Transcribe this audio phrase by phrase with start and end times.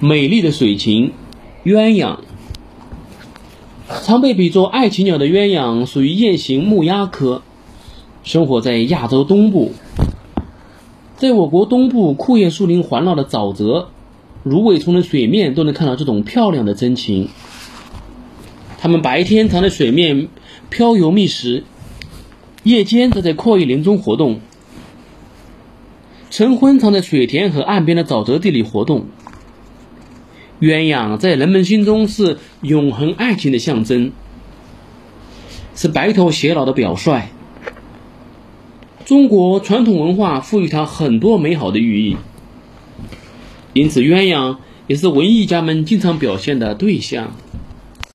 [0.00, 1.12] 美丽的水禽
[1.64, 2.18] 鸳鸯。
[4.02, 7.42] 常被比作爱情鸟的鸳鸯属于雁形目鸦科，
[8.22, 9.72] 生活在亚洲东部。
[11.16, 13.88] 在我国东部阔叶树林环绕的沼泽，
[14.42, 17.30] 芦苇丛的水面都能看到这种漂亮的真禽。
[18.78, 20.28] 它们白天常在水面
[20.68, 21.64] 漂游觅食，
[22.64, 24.40] 夜间则在阔叶林中活动。
[26.28, 29.06] 晨昏常在水田和岸边的沼泽地里活动。
[30.60, 34.12] 鸳鸯在人们心中是永恒爱情的象征，
[35.74, 37.28] 是白头偕老的表率。
[39.04, 42.16] 中国传统文化赋予它很多美好的寓意，
[43.72, 44.56] 因此鸳鸯
[44.86, 47.36] 也是文艺家们经常表现的对象。